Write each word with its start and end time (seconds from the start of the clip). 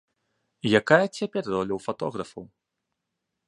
Якая 0.79 1.03
цяпер 1.17 1.43
роля 1.53 1.73
ў 1.77 1.79
фатографаў? 1.87 2.43